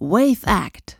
[0.00, 0.94] Wavect,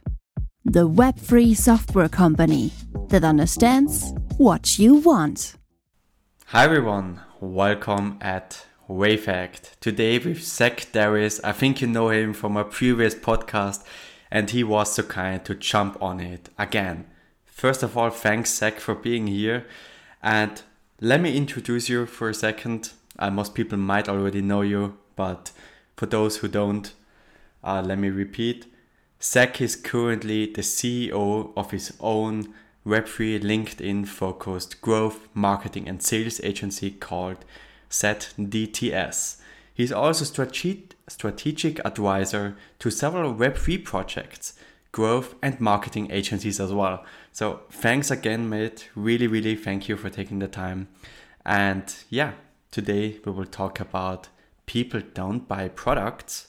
[0.65, 2.73] the Web3 software company
[3.11, 5.55] that understands what you want.
[6.47, 9.79] Hi everyone, welcome at Wavect.
[9.79, 11.39] Today with Zack Deris.
[11.45, 13.85] I think you know him from a previous podcast,
[14.33, 17.07] and he was so kind to jump on it again.
[17.45, 19.65] First of all, thanks Zach for being here.
[20.25, 20.61] And
[21.01, 22.91] let me introduce you for a second.
[23.17, 25.53] Uh, most people might already know you, but
[25.97, 26.93] for those who don't,
[27.63, 28.67] uh, let me repeat.
[29.21, 32.55] Zack is currently the CEO of his own
[32.87, 37.45] Web3 LinkedIn focused growth, marketing, and sales agency called
[37.91, 39.41] ZDTS.
[39.75, 44.55] He's also strate- strategic advisor to several Web3 projects,
[44.93, 47.05] growth, and marketing agencies as well.
[47.33, 48.89] So thanks again, mate.
[48.95, 50.87] Really, really thank you for taking the time.
[51.45, 52.33] And yeah,
[52.71, 54.29] today we will talk about
[54.67, 56.49] people don't buy products,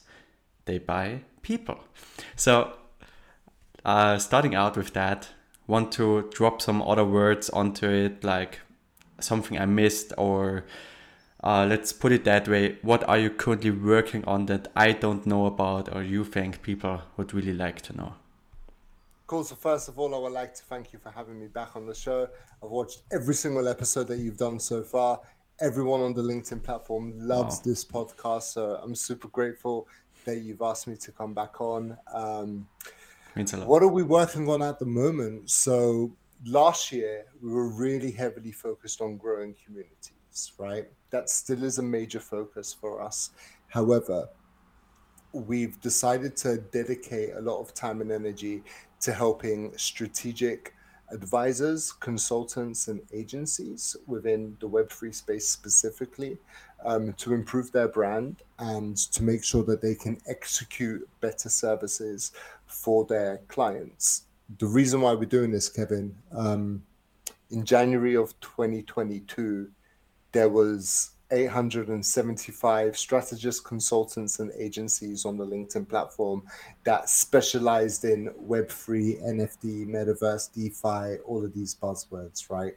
[0.66, 1.80] they buy people.
[2.36, 2.72] So,
[3.84, 5.28] uh, starting out with that,
[5.66, 8.60] want to drop some other words onto it, like
[9.20, 10.64] something I missed, or
[11.42, 12.78] uh, let's put it that way.
[12.82, 17.02] What are you currently working on that I don't know about, or you think people
[17.16, 18.14] would really like to know?
[19.26, 19.44] Cool.
[19.44, 21.86] So first of all, I would like to thank you for having me back on
[21.86, 22.28] the show.
[22.62, 25.20] I've watched every single episode that you've done so far.
[25.60, 27.62] Everyone on the LinkedIn platform loves wow.
[27.64, 29.86] this podcast, so I'm super grateful
[30.24, 31.96] that you've asked me to come back on.
[32.12, 32.68] Um,
[33.34, 33.68] Means a lot.
[33.68, 35.50] What are we working on at the moment?
[35.50, 36.12] So
[36.46, 40.86] last year we were really heavily focused on growing communities, right?
[41.10, 43.30] That still is a major focus for us.
[43.68, 44.28] However,
[45.32, 48.62] we've decided to dedicate a lot of time and energy
[49.00, 50.74] to helping strategic
[51.12, 56.38] advisors, consultants, and agencies within the Web3 space specifically
[56.84, 62.32] um, to improve their brand and to make sure that they can execute better services
[62.66, 64.24] for their clients.
[64.58, 66.82] The reason why we're doing this, Kevin, um,
[67.50, 69.70] in January of 2022,
[70.32, 76.42] there was 875 strategists, consultants, and agencies on the LinkedIn platform
[76.84, 82.76] that specialized in Web3, NFT, Metaverse, DeFi, all of these buzzwords, right?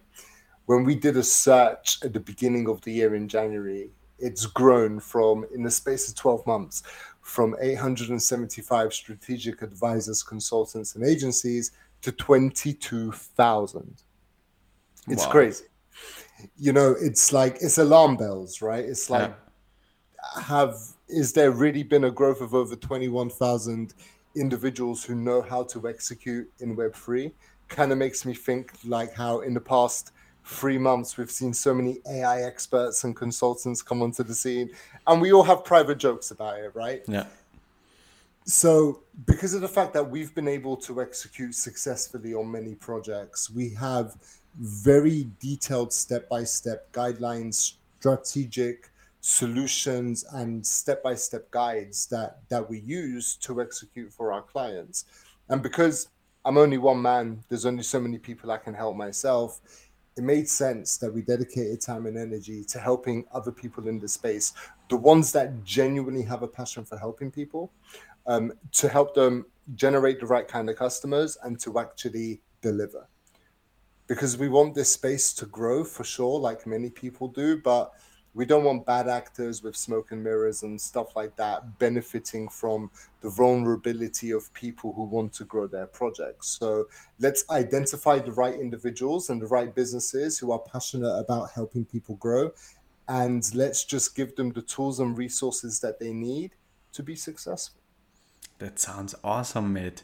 [0.65, 4.99] When we did a search at the beginning of the year in January, it's grown
[4.99, 6.83] from, in the space of 12 months,
[7.21, 14.03] from 875 strategic advisors, consultants, and agencies to 22,000.
[15.07, 15.31] It's wow.
[15.31, 15.65] crazy
[16.57, 18.83] you know, it's like it's alarm bells, right?
[18.83, 19.31] It's like
[20.35, 20.41] yeah.
[20.41, 20.75] have
[21.07, 23.93] is there really been a growth of over 21,000
[24.35, 27.31] individuals who know how to execute in Web3?
[27.67, 30.11] Kind of makes me think like how in the past
[30.43, 34.69] three months we've seen so many AI experts and consultants come onto the scene,
[35.07, 37.01] and we all have private jokes about it, right?
[37.07, 37.25] Yeah.
[38.45, 43.49] So, because of the fact that we've been able to execute successfully on many projects,
[43.49, 44.17] we have
[44.59, 48.89] very detailed step by step guidelines, strategic
[49.21, 55.05] solutions, and step by step guides that, that we use to execute for our clients.
[55.47, 56.09] And because
[56.43, 59.61] I'm only one man, there's only so many people I can help myself.
[60.15, 64.07] It made sense that we dedicated time and energy to helping other people in the
[64.07, 64.53] space,
[64.89, 67.71] the ones that genuinely have a passion for helping people,
[68.27, 73.07] um, to help them generate the right kind of customers and to actually deliver.
[74.07, 77.93] Because we want this space to grow for sure, like many people do, but
[78.35, 82.89] we don't want bad actors with smoke and mirrors and stuff like that benefiting from
[83.21, 86.47] the vulnerability of people who want to grow their projects.
[86.59, 86.87] So
[87.19, 92.15] let's identify the right individuals and the right businesses who are passionate about helping people
[92.15, 92.51] grow.
[93.07, 96.51] And let's just give them the tools and resources that they need
[96.93, 97.79] to be successful.
[98.59, 100.03] That sounds awesome, mate.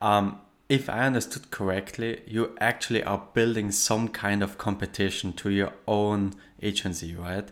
[0.00, 5.72] Um, if I understood correctly, you actually are building some kind of competition to your
[5.86, 7.48] own agency, right?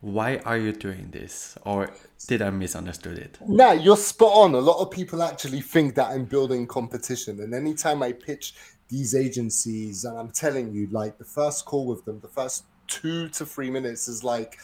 [0.00, 1.58] Why are you doing this?
[1.64, 1.90] Or
[2.28, 3.38] did I misunderstood it?
[3.46, 4.54] No, you're spot on.
[4.54, 7.40] A lot of people actually think that I'm building competition.
[7.40, 8.54] And anytime I pitch
[8.88, 13.28] these agencies, and I'm telling you, like the first call with them, the first two
[13.30, 14.58] to three minutes is like,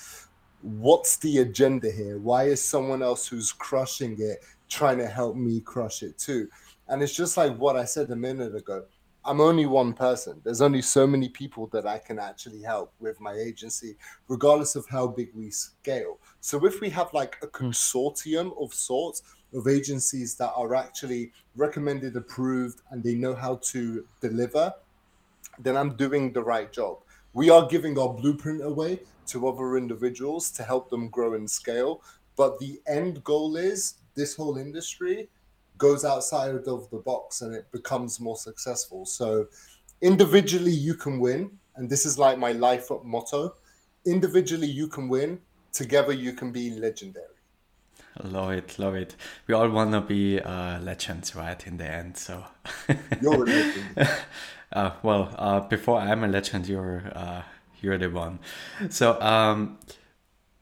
[0.63, 2.19] what's the agenda here?
[2.19, 6.49] Why is someone else who's crushing it trying to help me crush it too?
[6.89, 8.85] And it's just like what I said a minute ago.
[9.25, 10.41] I'm only one person.
[10.45, 13.97] There's only so many people that I can actually help with my agency,
[14.29, 16.21] regardless of how big we scale.
[16.41, 17.67] So if we have like a hmm.
[17.67, 19.23] consortium of sorts
[19.53, 24.73] of agencies that are actually recommended, approved, and they know how to deliver,
[25.59, 26.99] then I'm doing the right job.
[27.33, 32.03] We are giving our blueprint away to other individuals to help them grow and scale.
[32.37, 35.29] But the end goal is this whole industry
[35.79, 39.05] goes outside of the box and it becomes more successful.
[39.05, 39.47] So
[40.01, 43.55] individually you can win, and this is like my life motto.
[44.07, 45.41] Individually you can win,
[45.73, 47.27] together you can be legendary.
[48.23, 49.15] Love it, love it.
[49.47, 51.67] We all want to be uh, legends, right?
[51.67, 52.45] In the end, so.
[53.21, 53.85] you're a legend.
[54.73, 57.43] uh, well, uh, before I'm a legend, you're uh,
[57.83, 58.39] you're the one.
[58.89, 59.79] So, um,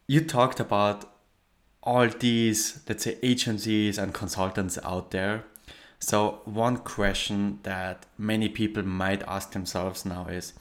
[0.08, 1.13] you talked about
[1.84, 5.44] all these, let's say, agencies and consultants out there.
[5.98, 10.54] So, one question that many people might ask themselves now is,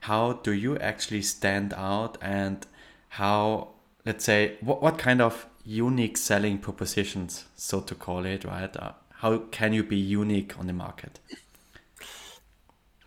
[0.00, 2.66] how do you actually stand out, and
[3.10, 3.74] how,
[4.04, 8.74] let's say, what what kind of unique selling propositions, so to call it, right?
[8.76, 11.20] Uh, how can you be unique on the market?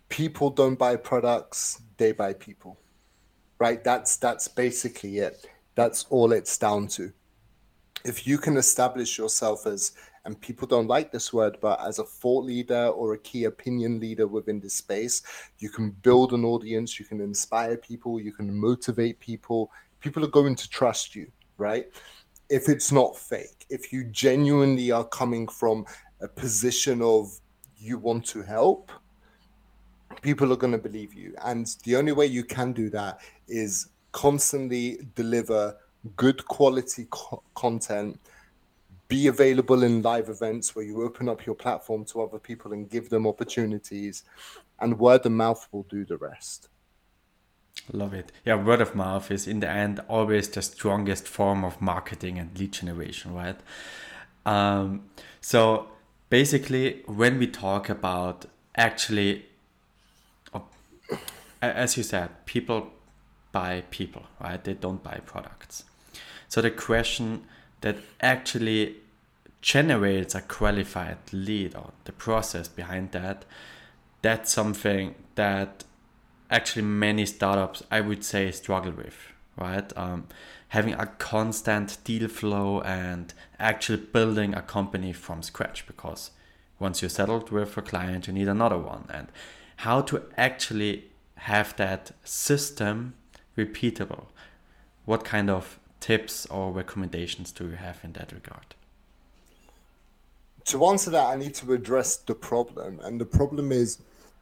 [0.09, 2.77] People don't buy products; they buy people,
[3.59, 3.83] right?
[3.83, 5.47] That's that's basically it.
[5.75, 7.13] That's all it's down to.
[8.05, 9.93] If you can establish yourself as,
[10.25, 13.99] and people don't like this word, but as a thought leader or a key opinion
[13.99, 15.21] leader within this space,
[15.59, 19.71] you can build an audience, you can inspire people, you can motivate people.
[19.99, 21.87] People are going to trust you, right?
[22.49, 25.85] if it's not fake, if you genuinely are coming from
[26.21, 27.39] a position of
[27.77, 28.91] you want to help,
[30.21, 31.33] people are going to believe you.
[31.43, 35.75] And the only way you can do that is constantly deliver
[36.15, 38.19] good quality co- content,
[39.07, 42.89] be available in live events where you open up your platform to other people and
[42.89, 44.23] give them opportunities,
[44.79, 46.69] and word of mouth will do the rest.
[47.91, 48.31] Love it.
[48.45, 52.57] Yeah, word of mouth is in the end always the strongest form of marketing and
[52.57, 53.59] lead generation, right?
[54.45, 55.09] Um,
[55.41, 55.89] so
[56.29, 58.45] basically, when we talk about
[58.75, 59.45] actually,
[61.61, 62.91] as you said, people
[63.51, 64.63] buy people, right?
[64.63, 65.83] They don't buy products.
[66.53, 67.45] So the question
[67.81, 68.97] that actually
[69.61, 73.43] generates a qualified lead or the process behind that,
[74.21, 75.83] that's something that
[76.51, 79.17] actually many startups I would say struggle with,
[79.57, 79.91] right?
[79.97, 80.27] Um,
[80.67, 86.29] having a constant deal flow and actually building a company from scratch because
[86.77, 89.05] once you're settled with a client, you need another one.
[89.11, 89.29] And
[89.77, 93.15] how to actually have that system
[93.57, 94.25] repeatable.
[95.05, 98.75] What kind of tips or recommendations do you have in that regard?
[100.65, 102.99] To answer that, I need to address the problem.
[103.01, 103.99] And the problem is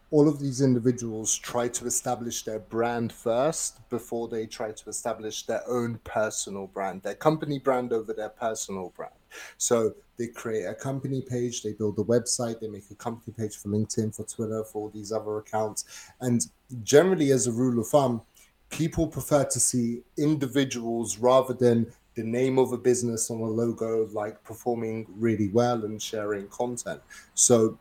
[0.09, 5.45] all of these individuals try to establish their brand first before they try to establish
[5.45, 9.13] their own personal brand, their company brand over their personal brand.
[9.57, 13.55] So they create a company page, they build a website, they make a company page
[13.55, 15.85] for LinkedIn, for Twitter, for all these other accounts.
[16.21, 16.45] And
[16.83, 18.23] generally, as a rule of thumb,
[18.71, 21.85] people prefer to see individuals rather than
[22.15, 27.01] the name of a business on a logo, like performing really well and sharing content.
[27.35, 27.77] So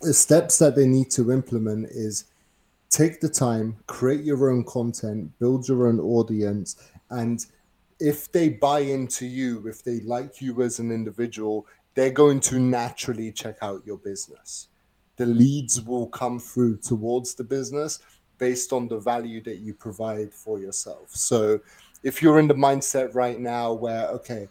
[0.00, 2.24] the steps that they need to implement is
[2.88, 6.76] take the time, create your own content, build your own audience,
[7.10, 7.44] and
[7.98, 12.58] if they buy into you, if they like you as an individual, they're going to
[12.58, 14.68] naturally check out your business.
[15.16, 17.98] The leads will come through towards the business
[18.40, 21.10] based on the value that you provide for yourself.
[21.10, 21.60] So
[22.02, 24.48] if you're in the mindset right now where, okay,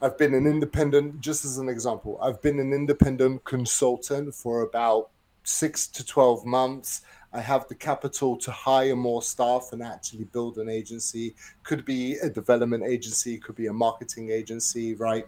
[0.00, 5.10] I've been an independent, just as an example, I've been an independent consultant for about
[5.42, 7.02] six to 12 months.
[7.32, 11.34] I have the capital to hire more staff and actually build an agency.
[11.64, 15.26] Could be a development agency, could be a marketing agency, right?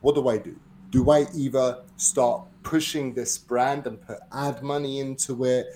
[0.00, 0.56] What do I do?
[0.90, 5.66] Do I either start pushing this brand and put ad money into it,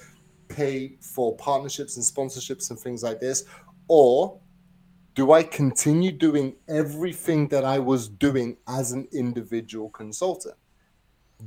[0.55, 3.45] pay for partnerships and sponsorships and things like this?
[3.89, 4.41] Or
[5.15, 10.55] do I continue doing everything that I was doing as an individual consultant?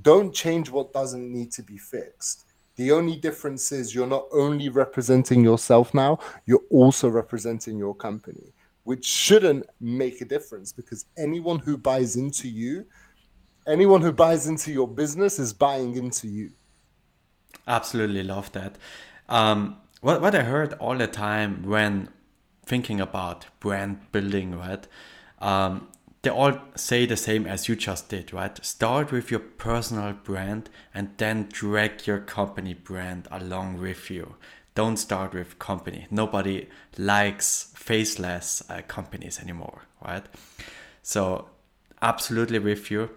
[0.01, 2.45] Don't change what doesn't need to be fixed.
[2.75, 8.53] The only difference is you're not only representing yourself now, you're also representing your company,
[8.83, 12.85] which shouldn't make a difference because anyone who buys into you,
[13.65, 16.51] anyone who buys into your business is buying into you.
[17.67, 18.77] Absolutely love that.
[19.27, 22.09] Um, what, what I heard all the time when
[22.65, 24.87] thinking about brand building, right?
[25.39, 25.87] Um,
[26.21, 28.63] they all say the same as you just did, right?
[28.65, 34.35] Start with your personal brand and then drag your company brand along with you.
[34.73, 36.07] Don't start with company.
[36.09, 36.67] Nobody
[36.97, 40.25] likes faceless uh, companies anymore, right?
[41.03, 41.49] So,
[42.01, 43.11] absolutely with you.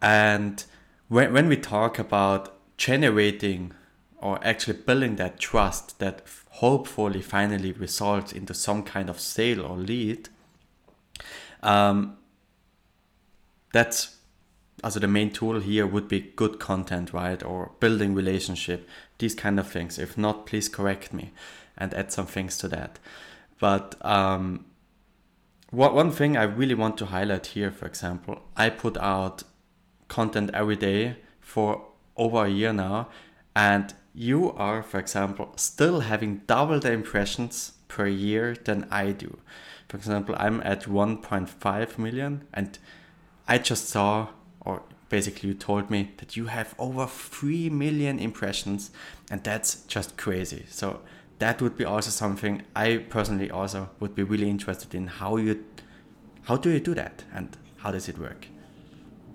[0.00, 0.62] And
[1.08, 3.72] when, when we talk about generating
[4.18, 9.76] or actually building that trust that hopefully finally results into some kind of sale or
[9.76, 10.28] lead,
[11.62, 12.16] um,
[13.72, 14.16] that's
[14.82, 17.42] also the main tool here would be good content, right?
[17.42, 19.98] Or building relationship, these kind of things.
[19.98, 21.32] If not, please correct me
[21.76, 22.98] and add some things to that.
[23.58, 24.66] But um,
[25.70, 29.42] what one thing I really want to highlight here, for example, I put out
[30.08, 33.08] content every day for over a year now,
[33.54, 39.38] and you are, for example, still having double the impressions per year than I do.
[39.88, 42.78] For example, I'm at 1.5 million, and
[43.46, 44.28] I just saw,
[44.60, 48.90] or basically, you told me that you have over 3 million impressions,
[49.30, 50.64] and that's just crazy.
[50.68, 51.00] So,
[51.38, 55.64] that would be also something I personally also would be really interested in how you
[56.44, 58.46] how do you do that and how does it work?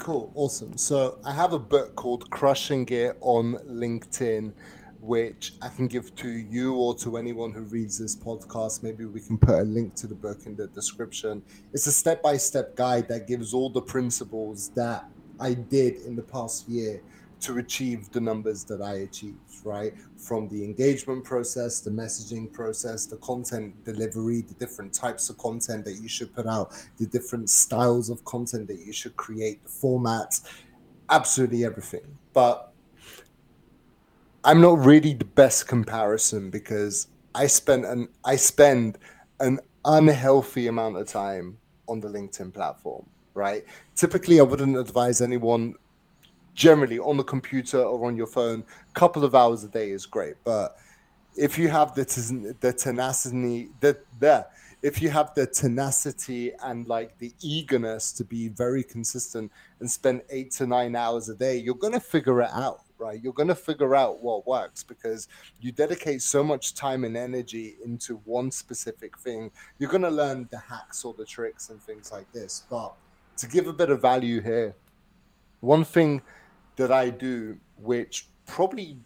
[0.02, 0.76] Cool, awesome.
[0.78, 4.52] So I have a book called Crushing It on LinkedIn,
[5.00, 8.82] which I can give to you or to anyone who reads this podcast.
[8.82, 11.44] Maybe we can put a link to the book in the description.
[11.72, 15.06] It's a step by step guide that gives all the principles that
[15.40, 17.04] I did in the past year
[17.42, 19.94] to achieve the numbers that I achieved, right?
[20.16, 25.86] From the engagement process, the messaging process, the content delivery, the different types of content
[25.86, 29.70] that you should put out, the different styles of content that you should create, the
[29.70, 30.48] formats,
[31.10, 32.18] absolutely everything.
[32.34, 32.72] But
[34.44, 38.98] I'm not really the best comparison because I spent an I spend
[39.40, 41.58] an unhealthy amount of time
[41.88, 43.64] on the LinkedIn platform, right?
[43.96, 45.76] Typically I wouldn't advise anyone
[46.62, 50.06] generally on the computer or on your phone, a couple of hours a day is
[50.06, 50.36] great.
[50.44, 50.78] But
[51.36, 52.06] if you have the
[52.60, 54.46] the tenacity, the the
[54.84, 60.22] if you have the tenacity and like the eagerness to be very consistent and spend
[60.30, 63.20] eight to nine hours a day, you're gonna figure it out, right?
[63.24, 65.28] You're gonna figure out what works because
[65.62, 69.50] you dedicate so much time and energy into one specific thing.
[69.80, 72.64] You're gonna learn the hacks or the tricks and things like this.
[72.70, 72.94] But
[73.38, 74.76] to give a bit of value here,
[75.62, 76.22] one thing
[76.82, 78.98] that I do, which probably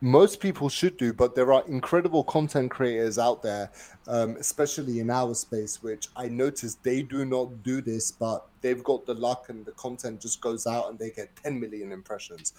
[0.00, 3.70] most people should do, but there are incredible content creators out there,
[4.06, 8.82] um, especially in our space, which I noticed they do not do this, but they've
[8.84, 12.52] got the luck and the content just goes out and they get 10 million impressions.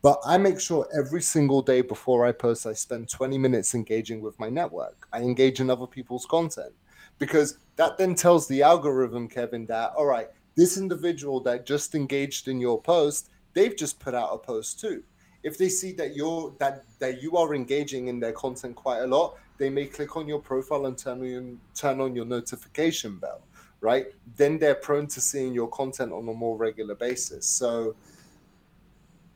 [0.00, 4.22] But I make sure every single day before I post, I spend 20 minutes engaging
[4.22, 5.06] with my network.
[5.12, 6.72] I engage in other people's content
[7.18, 12.48] because that then tells the algorithm, Kevin, that, all right, this individual that just engaged
[12.48, 15.02] in your post they've just put out a post too.
[15.42, 19.06] If they see that you're that that you are engaging in their content quite a
[19.06, 23.40] lot, they may click on your profile and turn on turn on your notification bell,
[23.80, 24.06] right?
[24.36, 27.46] Then they're prone to seeing your content on a more regular basis.
[27.46, 27.96] So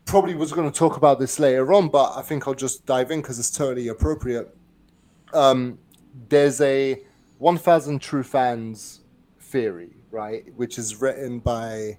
[0.05, 3.11] probably was going to talk about this later on, but I think I'll just dive
[3.11, 4.55] in because it's totally appropriate.
[5.33, 5.79] Um,
[6.29, 7.03] there's a
[7.39, 9.01] 1,000 true fans
[9.41, 11.97] theory, right, which is written by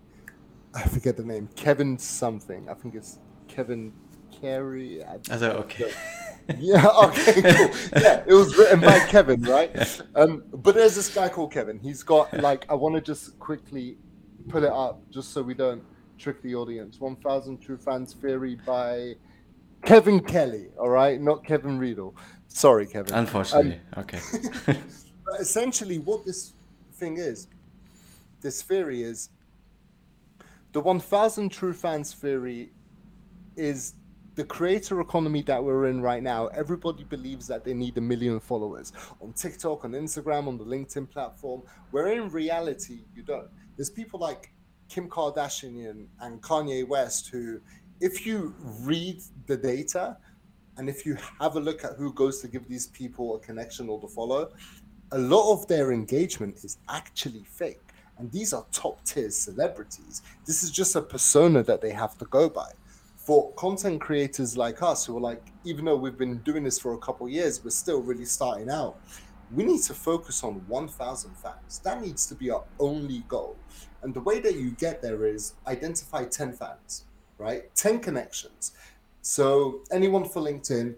[0.75, 2.68] I forget the name, Kevin something.
[2.70, 3.94] I think it's Kevin
[4.32, 5.03] Carey.
[5.03, 5.92] I, thought, okay.
[6.60, 7.70] yeah, okay, cool.
[8.01, 10.01] Yeah, it was written by Kevin, right?
[10.15, 11.80] Um, but there's this guy called Kevin.
[11.80, 13.98] He's got like I want to just quickly
[14.50, 15.84] put it up just so we don't
[16.18, 17.00] trick the audience.
[17.00, 19.13] One thousand true fans theory by
[19.86, 20.68] Kevin Kelly.
[20.80, 22.13] All right, not Kevin Riedl.
[22.48, 23.13] Sorry, Kevin.
[23.13, 24.20] Unfortunately, um, okay.
[25.39, 26.53] essentially, what this
[26.94, 27.48] thing is,
[28.42, 29.30] this theory is
[30.74, 32.72] the 1000 true fans theory
[33.56, 33.94] is
[34.36, 38.39] the creator economy that we're in right now, everybody believes that they need a million
[38.39, 41.62] followers on TikTok, on Instagram, on the LinkedIn platform,
[41.92, 43.48] where in reality, you don't.
[43.77, 44.51] There's people like
[44.89, 47.62] Kim Kardashian and Kanye West who,
[48.01, 50.18] if you read the data
[50.77, 53.88] and if you have a look at who goes to give these people a connection
[53.89, 54.51] or to follow,
[55.12, 57.93] a lot of their engagement is actually fake.
[58.24, 60.22] And these are top tier celebrities.
[60.46, 62.72] This is just a persona that they have to go by.
[63.18, 66.94] For content creators like us, who are like, even though we've been doing this for
[66.94, 68.98] a couple years, we're still really starting out.
[69.53, 71.80] We need to focus on 1,000 fans.
[71.80, 73.58] That needs to be our only goal.
[74.03, 77.03] And the way that you get there is identify 10 fans,
[77.38, 77.75] right?
[77.75, 78.72] 10 connections.
[79.22, 80.96] So, anyone for LinkedIn,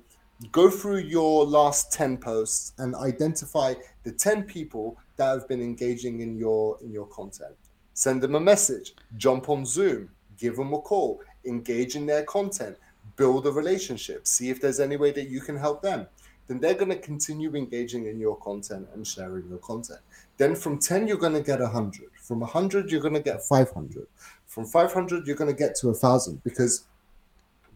[0.52, 6.22] go through your last 10 posts and identify the 10 people that have been engaging
[6.22, 7.56] in your in your content.
[7.94, 12.78] Send them a message jump on zoom give them a call engage in their content
[13.16, 16.08] build a relationship see if there's any way that you can help them.
[16.48, 20.00] Then they're going to continue engaging in your content and sharing your content.
[20.38, 24.08] Then from 10 you're going to get 100 from 100 you're going to get 500
[24.46, 26.86] from 500 you're going to get to 1000 because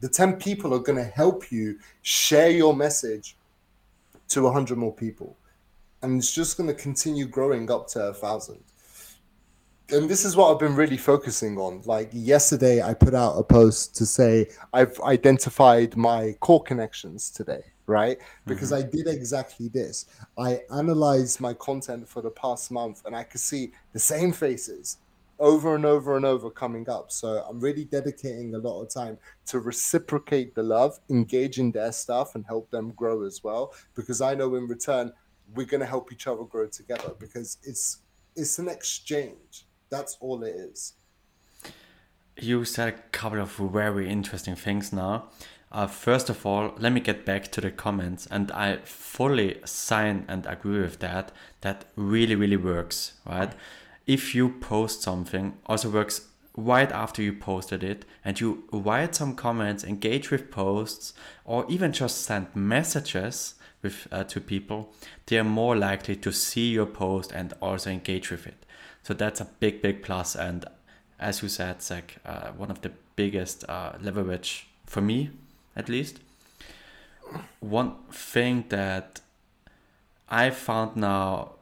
[0.01, 3.35] the 10 people are going to help you share your message
[4.29, 5.35] to 100 more people
[6.01, 8.63] and it's just going to continue growing up to a thousand
[9.91, 11.81] and this is what I've been really focusing on.
[11.85, 17.63] Like yesterday, I put out a post to say I've identified my core connections today,
[17.87, 18.17] right?
[18.45, 18.87] Because mm-hmm.
[18.87, 20.05] I did exactly this.
[20.37, 24.97] I analyzed my content for the past month and I could see the same faces
[25.39, 27.11] over and over and over coming up.
[27.11, 31.93] So I'm really dedicating a lot of time to reciprocate the love, engage in their
[31.93, 33.73] stuff, and help them grow as well.
[33.95, 35.13] Because I know in return,
[35.55, 37.99] we're going to help each other grow together because it's
[38.35, 40.93] it's an exchange that's all it is.
[42.39, 45.29] You said a couple of very interesting things now.
[45.71, 50.25] Uh, first of all, let me get back to the comments, and I fully sign
[50.27, 51.31] and agree with that.
[51.61, 53.51] That really, really works, right?
[54.07, 59.35] If you post something, also works right after you posted it, and you write some
[59.35, 61.13] comments, engage with posts,
[61.45, 64.93] or even just send messages with uh, to people,
[65.25, 68.65] they are more likely to see your post and also engage with it.
[69.03, 70.35] So that's a big, big plus.
[70.35, 70.65] And
[71.19, 75.31] as you said, Zack, uh, one of the biggest uh, leverage for me,
[75.75, 76.19] at least.
[77.59, 79.21] One thing that
[80.29, 81.53] I found now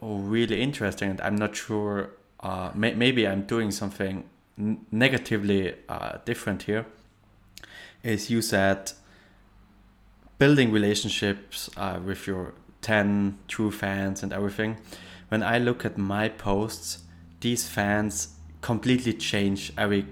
[0.00, 2.10] really interesting, and I'm not sure,
[2.40, 4.24] uh, may- maybe I'm doing something
[4.58, 6.86] n- negatively uh, different here,
[8.02, 8.92] is you said
[10.42, 14.76] building relationships uh, with your 10 true fans and everything
[15.28, 17.04] when I look at my posts,
[17.40, 18.14] these fans
[18.60, 20.04] completely change every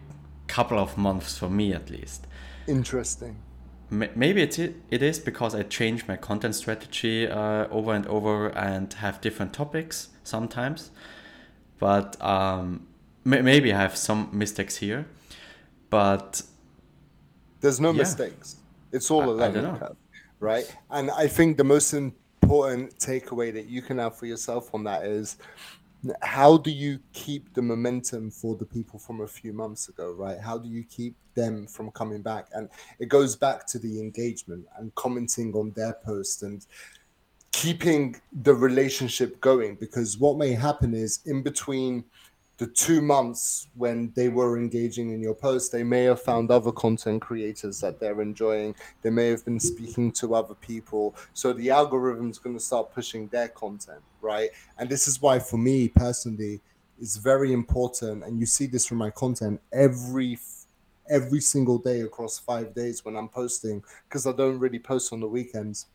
[0.46, 2.28] couple of months for me at least.
[2.68, 3.36] Interesting.
[3.90, 8.92] Maybe it's it is because I change my content strategy uh, over and over and
[8.94, 10.92] have different topics sometimes,
[11.78, 12.86] but um,
[13.24, 15.06] maybe I have some mistakes here.
[15.90, 16.42] But
[17.60, 18.04] there's no yeah.
[18.04, 18.56] mistakes.
[18.92, 19.96] It's all a learning curve,
[20.40, 20.64] right?
[20.90, 25.04] And I think the most important takeaway that you can have for yourself on that
[25.04, 25.36] is
[26.22, 30.40] how do you keep the momentum for the people from a few months ago, right?
[30.40, 32.46] How do you keep them from coming back?
[32.54, 36.66] And it goes back to the engagement and commenting on their post and
[37.52, 42.04] keeping the relationship going because what may happen is in between
[42.60, 46.70] the two months when they were engaging in your post, they may have found other
[46.70, 48.74] content creators that they're enjoying.
[49.00, 51.16] They may have been speaking to other people.
[51.32, 54.50] So the algorithm's going to start pushing their content, right?
[54.76, 56.60] And this is why, for me personally,
[57.00, 58.24] it's very important.
[58.24, 60.38] And you see this from my content every
[61.08, 65.20] every single day across five days when I'm posting because I don't really post on
[65.20, 65.86] the weekends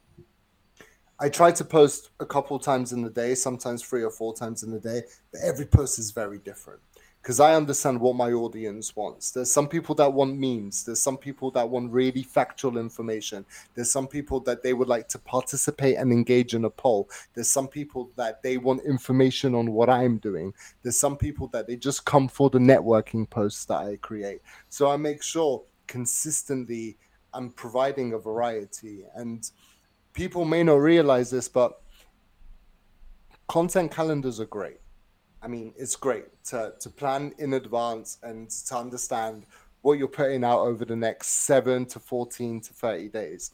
[1.20, 4.64] I try to post a couple times in the day, sometimes three or four times
[4.64, 6.82] in the day, but every post is very different
[7.26, 9.32] because I understand what my audience wants.
[9.32, 10.84] There's some people that want memes.
[10.84, 13.46] There's some people that want really factual information.
[13.74, 17.10] There's some people that they would like to participate and engage in a poll.
[17.34, 20.54] There's some people that they want information on what I'm doing.
[20.84, 24.42] There's some people that they just come for the networking posts that I create.
[24.70, 26.98] So I make sure consistently
[27.34, 29.50] I'm providing a variety and
[30.16, 31.82] people may not realize this, but
[33.48, 34.80] content calendars are great.
[35.44, 39.46] I mean, it's great to, to plan in advance and to understand
[39.82, 43.52] what you're putting out over the next seven to 14 to 30 days.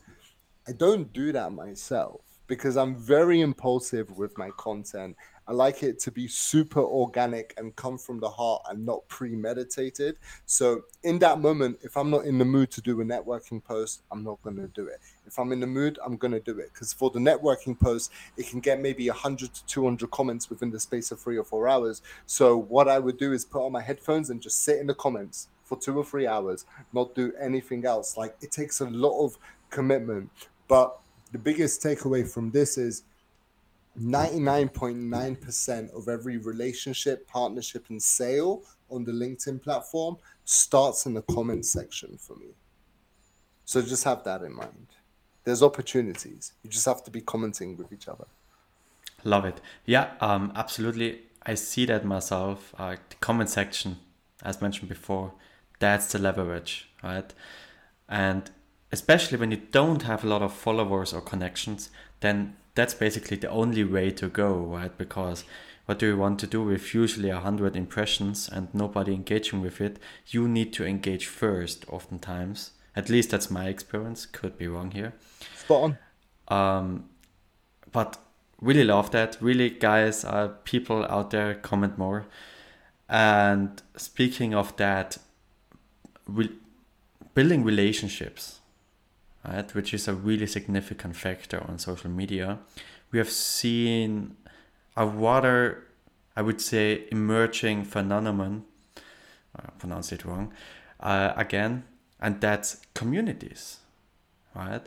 [0.67, 5.17] I don't do that myself because I'm very impulsive with my content
[5.51, 10.15] I like it to be super organic and come from the heart and not premeditated.
[10.45, 14.03] So, in that moment, if I'm not in the mood to do a networking post,
[14.11, 14.99] I'm not going to do it.
[15.31, 16.71] If I'm in the mood, I'm going to do it.
[16.73, 20.79] Because for the networking post, it can get maybe 100 to 200 comments within the
[20.79, 22.01] space of three or four hours.
[22.25, 24.93] So, what I would do is put on my headphones and just sit in the
[24.93, 28.17] comments for two or three hours, not do anything else.
[28.17, 29.37] Like, it takes a lot of
[29.69, 30.29] commitment.
[30.67, 30.99] But
[31.31, 33.03] the biggest takeaway from this is
[33.97, 41.65] 99.9% of every relationship, partnership, and sale on the LinkedIn platform starts in the comment
[41.65, 42.47] section for me.
[43.63, 44.87] So just have that in mind.
[45.43, 46.53] There's opportunities.
[46.63, 48.25] You just have to be commenting with each other.
[49.23, 49.61] Love it.
[49.85, 51.21] Yeah, um, absolutely.
[51.45, 52.73] I see that myself.
[52.77, 53.97] Uh, the comment section,
[54.43, 55.33] as mentioned before,
[55.79, 57.33] that's the leverage, right?
[58.07, 58.49] And
[58.91, 63.49] especially when you don't have a lot of followers or connections, then that's basically the
[63.49, 64.95] only way to go, right?
[64.97, 65.43] Because
[65.85, 69.81] what do you want to do with usually a hundred impressions and nobody engaging with
[69.81, 69.97] it?
[70.27, 72.71] You need to engage first, oftentimes.
[72.95, 74.25] At least that's my experience.
[74.25, 75.13] Could be wrong here.
[75.55, 75.97] Spot
[76.49, 76.77] on.
[76.77, 77.09] Um,
[77.91, 78.17] but
[78.59, 79.37] really love that.
[79.39, 82.25] Really, guys, uh, people out there comment more.
[83.07, 85.17] And speaking of that,
[86.27, 86.51] re-
[87.33, 88.59] building relationships
[89.47, 92.59] right, which is a really significant factor on social media,
[93.11, 94.35] we have seen
[94.95, 95.83] a rather
[96.35, 98.63] I would say, emerging phenomenon.
[99.55, 100.53] I pronounce it wrong
[100.99, 101.83] uh, again,
[102.21, 103.77] and that's communities,
[104.55, 104.85] right?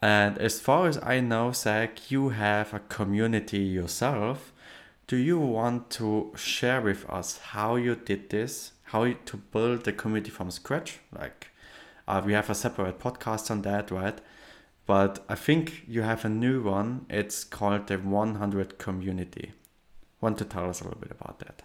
[0.00, 4.52] And as far as I know, Zack, you have a community yourself.
[5.06, 9.84] Do you want to share with us how you did this, how you, to build
[9.84, 11.00] the community from scratch?
[11.16, 11.48] Like,
[12.06, 14.20] uh, we have a separate podcast on that, right?
[14.86, 17.06] But I think you have a new one.
[17.10, 19.52] It's called the 100 Community.
[20.20, 21.62] Want to tell us a little bit about that?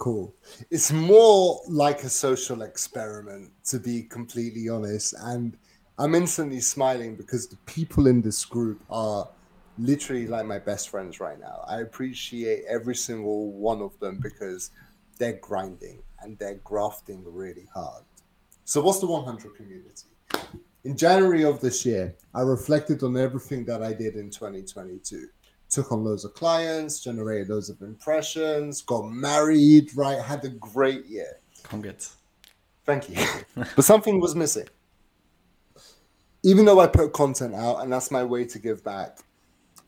[0.00, 0.34] Cool.
[0.70, 5.14] It's more like a social experiment, to be completely honest.
[5.20, 5.58] And
[5.98, 9.28] I'm instantly smiling because the people in this group are
[9.76, 11.62] literally like my best friends right now.
[11.68, 14.70] I appreciate every single one of them because
[15.18, 18.02] they're grinding and they're grafting really hard.
[18.64, 20.06] So, what's the 100 community?
[20.84, 25.28] In January of this year, I reflected on everything that I did in 2022.
[25.70, 30.20] Took on loads of clients, generated loads of impressions, got married, right?
[30.20, 31.38] Had a great year.
[31.62, 32.16] Congrats.
[32.84, 33.24] Thank you.
[33.76, 34.66] but something was missing
[36.42, 39.18] even though I put content out and that's my way to give back,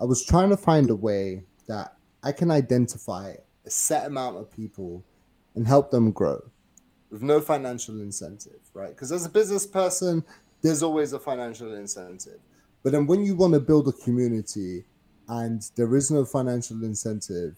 [0.01, 4.51] I was trying to find a way that I can identify a set amount of
[4.51, 5.03] people
[5.55, 6.43] and help them grow
[7.11, 8.91] with no financial incentive, right?
[8.91, 10.25] Because as a business person,
[10.63, 12.41] there's always a financial incentive.
[12.83, 14.85] But then when you want to build a community
[15.29, 17.57] and there is no financial incentive,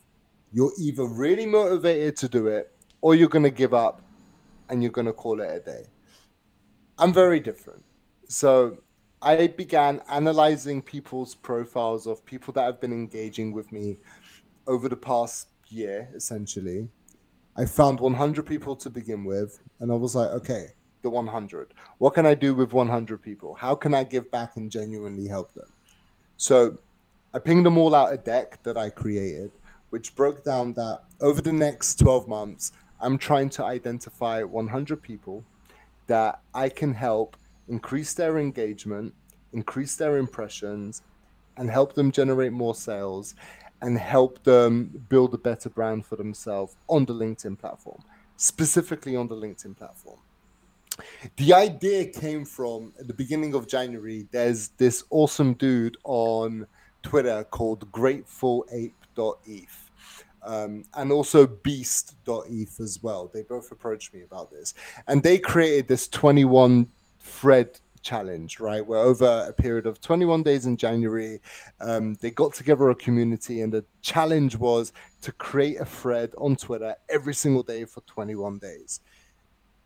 [0.53, 4.03] you're either really motivated to do it or you're going to give up
[4.69, 5.87] and you're going to call it a day.
[6.99, 7.83] I'm very different.
[8.29, 8.79] So
[9.21, 13.99] I began analyzing people's profiles of people that have been engaging with me
[14.67, 16.89] over the past year, essentially.
[17.57, 20.69] I found 100 people to begin with, and I was like, okay,
[21.03, 21.73] the 100.
[21.99, 23.55] What can I do with 100 people?
[23.55, 25.69] How can I give back and genuinely help them?
[26.37, 26.79] So
[27.35, 29.51] I pinged them all out a deck that I created,
[29.91, 32.71] which broke down that over the next 12 months,
[33.01, 35.45] I'm trying to identify 100 people
[36.07, 37.37] that I can help
[37.69, 39.13] increase their engagement,
[39.53, 41.03] increase their impressions,
[41.57, 43.35] and help them generate more sales
[43.83, 48.01] and help them build a better brand for themselves on the LinkedIn platform,
[48.37, 50.19] specifically on the LinkedIn platform.
[51.37, 54.29] The idea came from at the beginning of January.
[54.31, 56.69] There's this awesome dude on
[57.05, 59.91] Twitter called GratefulApe.eth.
[60.43, 63.31] Um, and also beast.eth as well.
[63.33, 64.75] They both approached me about this.
[65.07, 66.89] And they created this 21
[67.21, 68.87] thread challenge, right?
[68.87, 71.41] Where over a period of 21 days in January,
[71.81, 76.55] um, they got together a community, and the challenge was to create a thread on
[76.55, 79.01] Twitter every single day for 21 days.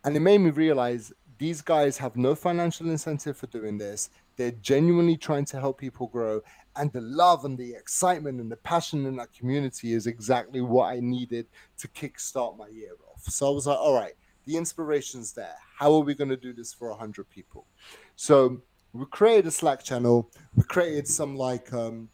[0.03, 4.09] And it made me realize these guys have no financial incentive for doing this.
[4.35, 6.41] They're genuinely trying to help people grow.
[6.79, 10.85] And the love and the excitement and the passion in that community is exactly what
[10.85, 13.23] I needed to kickstart my year off.
[13.23, 14.13] So I was like, all right,
[14.45, 15.57] the inspiration's there.
[15.77, 17.67] How are we going to do this for 100 people?
[18.15, 18.61] So
[18.93, 20.31] we created a Slack channel.
[20.55, 22.07] We created some like um,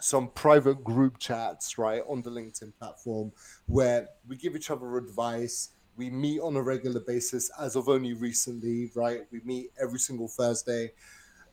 [0.00, 3.32] some private group chats, right, on the LinkedIn platform
[3.66, 5.70] where we give each other advice.
[5.96, 9.20] We meet on a regular basis as of only recently, right?
[9.30, 10.92] We meet every single Thursday.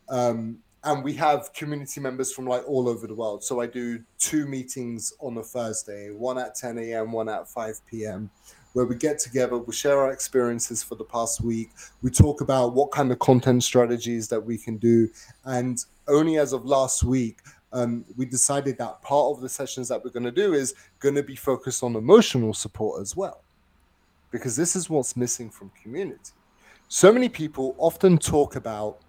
[0.07, 3.43] Um, and we have community members from like all over the world.
[3.43, 7.85] So I do two meetings on a Thursday, one at 10 a.m., one at 5
[7.87, 8.29] p.m
[8.77, 11.71] where we get together, we share our experiences for the past week,
[12.03, 15.09] we talk about what kind of content strategies that we can do.
[15.45, 17.39] And only as of last week,
[17.73, 21.15] um, we decided that part of the sessions that we're going to do is going
[21.15, 23.41] to be focused on emotional support as well,
[24.29, 26.33] because this is what's missing from community.
[26.87, 28.99] So many people often talk about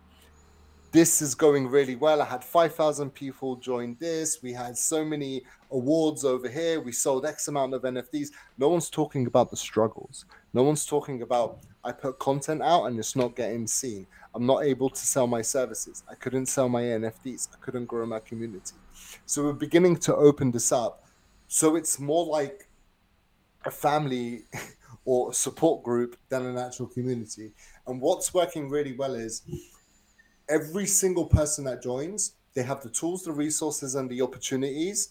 [0.91, 2.23] this is going really well.
[2.23, 4.43] I had 5,000 people join this.
[4.43, 6.81] We had so many awards over here.
[6.81, 8.29] We sold X amount of NFTs.
[8.57, 10.25] No one's talking about the struggles.
[10.55, 14.07] No one's talking about I put content out and it's not getting seen.
[14.35, 16.05] I'm not able to sell my services.
[16.11, 17.49] I couldn't sell my NFTs.
[17.53, 18.77] I couldn't grow my community.
[19.27, 21.05] So we're beginning to open this up.
[21.49, 22.69] So it's more like
[23.65, 24.45] a family
[25.05, 27.53] or a support group than an actual community.
[27.87, 29.43] And what's working really well is
[30.49, 35.11] every single person that joins, they have the tools, the resources, and the opportunities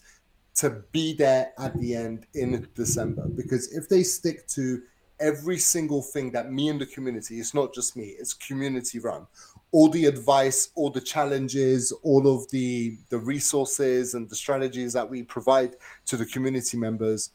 [0.56, 3.28] to be there at the end in December.
[3.28, 4.82] Because if they stick to
[5.20, 9.26] every single thing that me and the community, it's not just me, it's community run.
[9.70, 15.08] All the advice, all the challenges, all of the the resources and the strategies that
[15.08, 17.30] we provide to the community members,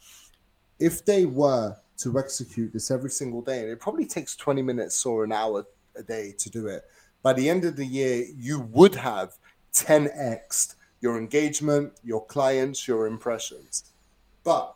[0.80, 5.06] if they were to execute this every single day, and it probably takes 20 minutes
[5.06, 6.84] or an hour a day to do it
[7.24, 9.38] by the end of the year, you would have
[9.74, 13.92] 10x your engagement, your clients, your impressions.
[14.44, 14.74] But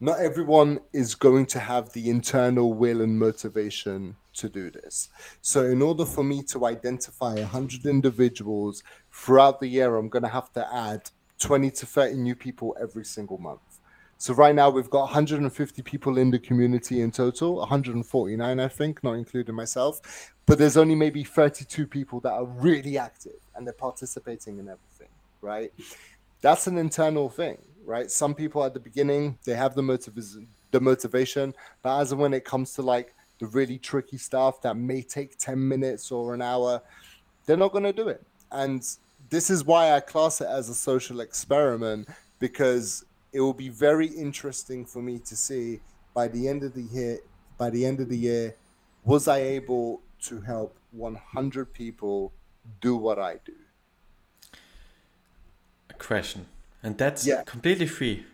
[0.00, 5.08] not everyone is going to have the internal will and motivation to do this.
[5.40, 10.28] So, in order for me to identify 100 individuals throughout the year, I'm going to
[10.28, 13.69] have to add 20 to 30 new people every single month.
[14.20, 19.02] So, right now, we've got 150 people in the community in total, 149, I think,
[19.02, 20.32] not including myself.
[20.46, 25.08] But there's only maybe 32 people that are really active and they're participating in everything,
[25.40, 25.72] right?
[26.42, 28.10] That's an internal thing right?
[28.10, 32.44] Some people at the beginning they have the motiv- the motivation, but as when it
[32.44, 36.80] comes to like the really tricky stuff that may take 10 minutes or an hour,
[37.46, 38.24] they're not going to do it.
[38.52, 38.86] And
[39.28, 44.06] this is why I class it as a social experiment because it will be very
[44.06, 45.80] interesting for me to see
[46.14, 47.18] by the end of the year
[47.58, 48.56] by the end of the year
[49.04, 52.32] was I able to help 100 people
[52.80, 53.54] do what I do.
[55.88, 56.46] A question
[56.82, 57.42] and that's yeah.
[57.44, 58.24] completely free.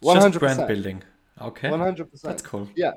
[0.00, 1.02] One hundred percent brand building.
[1.40, 1.70] Okay.
[1.70, 2.30] One hundred percent.
[2.30, 2.68] That's cool.
[2.76, 2.92] Yeah.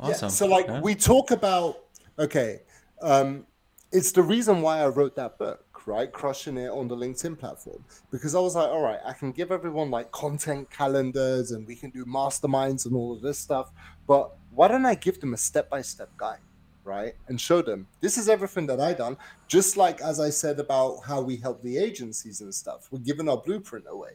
[0.00, 0.26] Awesome.
[0.26, 0.30] Yeah.
[0.30, 0.80] So like yeah.
[0.80, 1.76] we talk about
[2.18, 2.62] okay,
[3.00, 3.46] um,
[3.92, 6.12] it's the reason why I wrote that book, right?
[6.12, 7.84] Crushing it on the LinkedIn platform.
[8.10, 11.76] Because I was like, all right, I can give everyone like content calendars and we
[11.76, 13.70] can do masterminds and all of this stuff.
[14.06, 16.40] But why don't I give them a step-by-step guide?
[16.84, 17.14] right?
[17.28, 19.16] And show them this is everything that I done.
[19.48, 23.28] Just like as I said about how we help the agencies and stuff, we're giving
[23.28, 24.12] our blueprint away.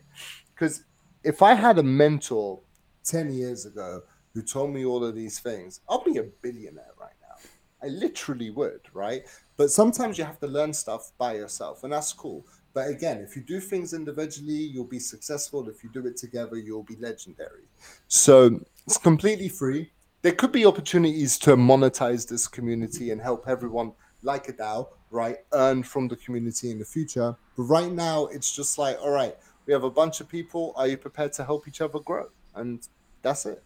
[0.53, 0.83] Because
[1.23, 2.59] if I had a mentor
[3.03, 4.01] 10 years ago
[4.33, 7.35] who told me all of these things, I'll be a billionaire right now.
[7.81, 9.23] I literally would, right?
[9.57, 12.45] But sometimes you have to learn stuff by yourself, and that's cool.
[12.73, 15.67] But again, if you do things individually, you'll be successful.
[15.67, 17.63] If you do it together, you'll be legendary.
[18.07, 19.91] So it's completely free
[20.21, 23.93] there could be opportunities to monetize this community and help everyone
[24.23, 27.35] like a DAO, right, earn from the community in the future.
[27.55, 30.73] But right now, it's just like, all right, we have a bunch of people.
[30.75, 32.27] Are you prepared to help each other grow?
[32.55, 32.85] And
[33.21, 33.63] that's it.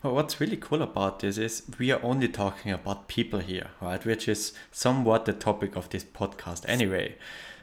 [0.00, 4.04] Well, what's really cool about this is we are only talking about people here, right?
[4.04, 7.16] Which is somewhat the topic of this podcast anyway.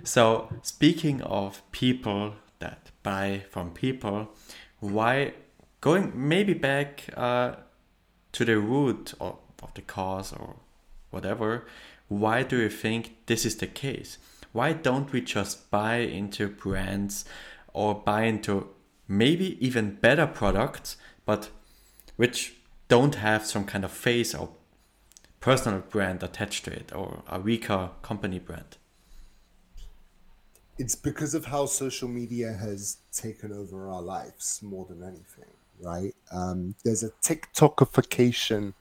[0.04, 4.28] So, speaking of people that buy from people,
[4.82, 5.36] why
[5.80, 7.56] going maybe back uh,
[8.34, 10.58] to the root of, of the cause or
[11.12, 11.66] whatever,
[12.10, 14.18] why do you think this is the case?
[14.52, 17.24] Why don't we just buy into brands
[17.72, 18.68] or buy into
[19.08, 21.50] maybe even better products, but
[22.16, 22.56] which
[22.88, 24.50] don't have some kind of face or
[25.40, 28.78] personal brand attached to it or a weaker company brand?
[30.78, 36.14] It's because of how social media has taken over our lives more than anything right?
[36.32, 38.74] Um, there's a TikTokification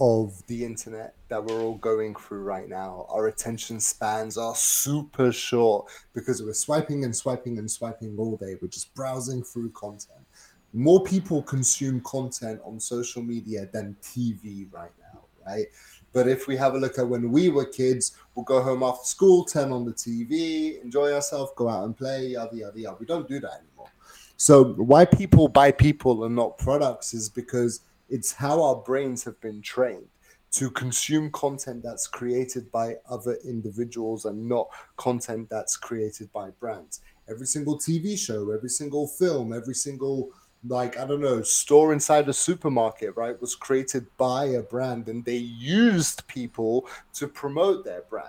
[0.00, 3.06] of the internet that we're all going through right now.
[3.10, 8.56] Our attention spans are super short because we're swiping and swiping and swiping all day.
[8.60, 10.26] We're just browsing through content.
[10.72, 15.66] More people consume content on social media than TV right now, right?
[16.12, 19.04] But if we have a look at when we were kids, we'll go home after
[19.04, 22.96] school, turn on the TV, enjoy ourselves, go out and play, yada, yada, yada.
[22.98, 23.90] We don't do that anymore.
[24.36, 29.40] So why people buy people and not products is because it's how our brains have
[29.40, 30.06] been trained
[30.52, 37.02] to consume content that's created by other individuals and not content that's created by brands.
[37.28, 40.30] Every single TV show, every single film, every single
[40.66, 45.24] like I don't know, store inside a supermarket, right, was created by a brand and
[45.24, 48.28] they used people to promote their brand.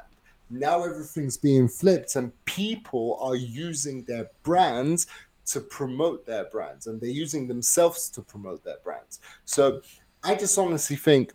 [0.50, 5.08] Now everything's being flipped and people are using their brands
[5.48, 9.20] to promote their brands and they're using themselves to promote their brands.
[9.46, 9.82] So
[10.24, 11.34] I just honestly think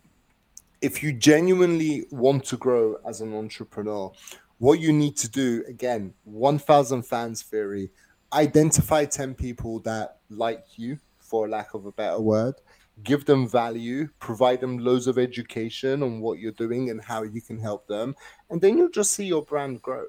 [0.81, 4.13] if you genuinely want to grow as an entrepreneur,
[4.59, 7.91] what you need to do again, 1000 fans theory,
[8.37, 12.55] identify 10 people that like you, for lack of a better word,
[13.03, 17.41] give them value, provide them loads of education on what you're doing and how you
[17.41, 18.15] can help them,
[18.51, 20.05] and then you'll just see your brand grow.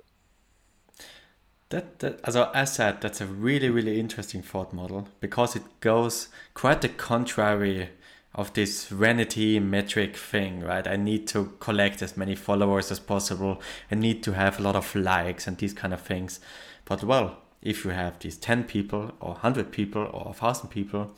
[1.69, 6.29] That, that, as I said, that's a really, really interesting thought model because it goes
[6.53, 7.89] quite the contrary
[8.33, 10.87] of this vanity metric thing, right?
[10.87, 13.61] I need to collect as many followers as possible.
[13.91, 16.39] I need to have a lot of likes and these kind of things.
[16.85, 21.11] But well, if you have these 10 people or 100 people or 1000 people,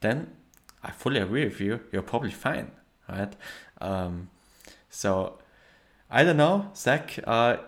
[0.00, 0.32] then
[0.82, 1.80] I fully agree with you.
[1.92, 2.70] You're probably fine,
[3.08, 3.34] right?
[3.80, 4.30] Um,
[4.90, 5.38] so
[6.10, 7.18] I don't know, Zack.
[7.24, 7.58] Uh,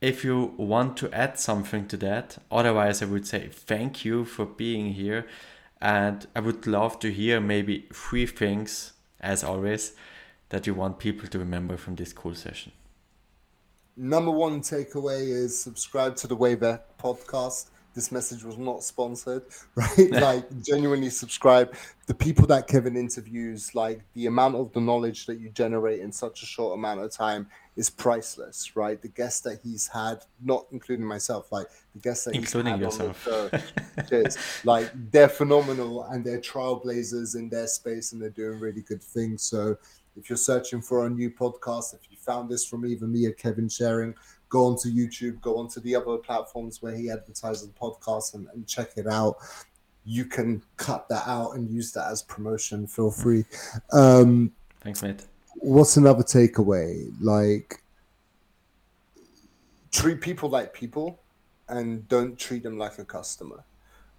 [0.00, 2.38] if you want to add something to that.
[2.50, 5.26] Otherwise, I would say thank you for being here.
[5.80, 9.92] And I would love to hear maybe three things, as always,
[10.50, 12.72] that you want people to remember from this cool session.
[13.96, 17.66] Number one takeaway is subscribe to the Wavect podcast.
[17.94, 19.42] this message was not sponsored,
[19.74, 20.10] right?
[20.12, 21.74] like genuinely subscribe.
[22.06, 26.12] The people that Kevin interviews, like the amount of the knowledge that you generate in
[26.12, 29.00] such a short amount of time is priceless, right?
[29.00, 33.08] The guests that he's had, not including myself, like the guests that including he's had
[33.08, 33.62] yourself, on
[33.96, 38.82] the show, like they're phenomenal and they're trailblazers in their space and they're doing really
[38.82, 39.44] good things.
[39.44, 39.76] So
[40.16, 43.32] if you're searching for a new podcast, if you found this from either me or
[43.32, 44.14] Kevin sharing,
[44.48, 48.66] go onto YouTube, go onto the other platforms where he advertises the podcast and, and
[48.66, 49.36] check it out.
[50.04, 52.86] You can cut that out and use that as promotion.
[52.86, 53.44] Feel free.
[53.92, 55.26] Um, Thanks, mate.
[55.56, 57.12] What's another takeaway?
[57.20, 57.82] Like,
[59.90, 61.20] treat people like people
[61.68, 63.62] and don't treat them like a customer,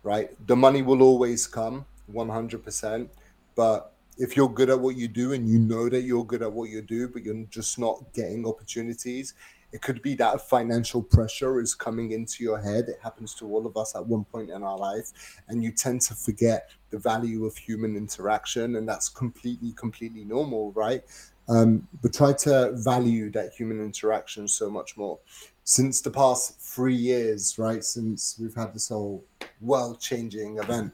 [0.03, 0.29] right?
[0.47, 3.09] The money will always come 100%,
[3.55, 6.51] but if you're good at what you do and you know that you're good at
[6.51, 9.33] what you do, but you're just not getting opportunities,
[9.71, 12.85] it could be that financial pressure is coming into your head.
[12.87, 15.11] It happens to all of us at one point in our life,
[15.47, 20.71] and you tend to forget the value of human interaction, and that's completely, completely normal,
[20.71, 21.03] right?
[21.47, 25.19] Um, but try to value that human interaction so much more.
[25.63, 29.23] Since the past three years, right, since we've had this whole
[29.61, 30.93] world changing event,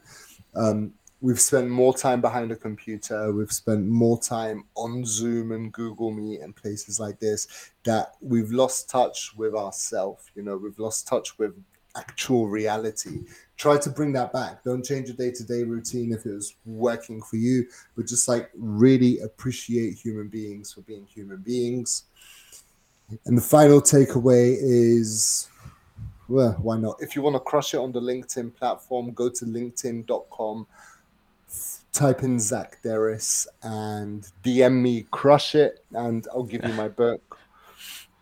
[0.54, 3.32] um, we've spent more time behind a computer.
[3.32, 8.50] We've spent more time on zoom and google meet and places like this that we've
[8.50, 11.54] lost touch with ourselves you know we've lost touch with
[11.96, 13.22] actual reality.
[13.56, 14.62] Try to bring that back.
[14.62, 19.20] Don't change your day-to-day routine if it was working for you but just like really
[19.20, 22.04] appreciate human beings for being human beings.
[23.24, 25.48] And the final takeaway is
[26.28, 26.96] well why not?
[27.00, 30.66] If you want to crush it on the linkedin platform go to linkedin.com
[31.92, 37.38] type in Zack Deris and DM me, crush it, and I'll give you my book.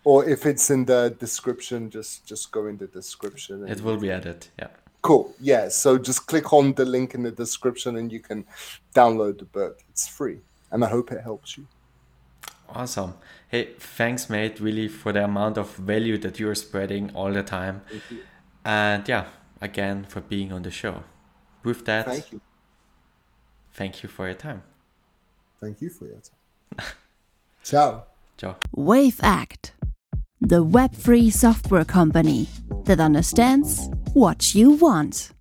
[0.04, 3.66] Or if it's in the description, just just go in the description.
[3.66, 4.48] It will be added.
[4.58, 4.68] Yeah.
[5.00, 5.34] Cool.
[5.40, 5.68] Yeah.
[5.68, 8.44] So just click on the link in the description and you can
[8.94, 9.80] download the book.
[9.90, 11.66] It's free, and I hope it helps you.
[12.68, 13.14] Awesome.
[13.48, 17.82] Hey, thanks, mate, really for the amount of value that you're spreading all the time.
[18.64, 19.26] And yeah,
[19.60, 21.04] again for being on the show.
[21.62, 22.40] With that, thank you.
[23.74, 24.62] Thank you for your time.
[25.60, 26.86] Thank you for your time.
[27.62, 28.04] Ciao.
[28.36, 28.56] Ciao.
[28.76, 29.72] Wavect,
[30.40, 32.48] the Web3 software company
[32.84, 35.33] that understands what you want.